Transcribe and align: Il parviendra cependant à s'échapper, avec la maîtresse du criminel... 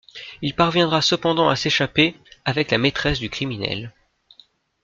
Il 0.41 0.55
parviendra 0.55 1.03
cependant 1.03 1.47
à 1.49 1.55
s'échapper, 1.55 2.15
avec 2.43 2.71
la 2.71 2.79
maîtresse 2.79 3.19
du 3.19 3.29
criminel... 3.29 3.93